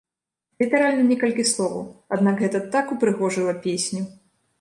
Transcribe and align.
Літаральна 0.61 1.03
некалькі 1.09 1.45
словаў, 1.49 1.83
аднак 2.17 2.41
гэта 2.45 2.61
так 2.77 2.85
упрыгожыла 2.95 3.53
песню! 3.67 4.01